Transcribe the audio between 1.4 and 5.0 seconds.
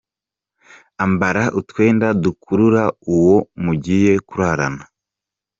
utwenda dukurura uwo mugiye kurarana.